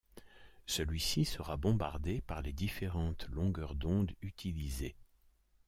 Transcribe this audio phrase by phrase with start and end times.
[0.65, 4.95] Celui-ci sera bombardé par les différentes longueurs d’onde utilisées.